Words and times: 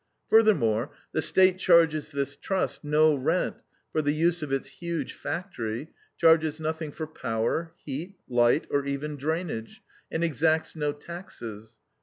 Furthermore, 0.31 0.89
the 1.11 1.21
State 1.21 1.59
charges 1.59 2.11
this 2.11 2.35
Trust 2.35 2.83
no 2.83 3.13
rent 3.13 3.57
for 3.91 4.01
the 4.01 4.13
use 4.15 4.41
of 4.41 4.51
its 4.51 4.67
huge 4.67 5.13
factory, 5.13 5.89
charges 6.17 6.59
nothing 6.59 6.91
for 6.91 7.05
power, 7.05 7.73
heat, 7.85 8.15
light, 8.27 8.65
or 8.71 8.83
even 8.83 9.15
drainage, 9.15 9.83
and 10.11 10.23
exacts 10.23 10.75
no 10.75 10.91
taxes. 10.91 11.77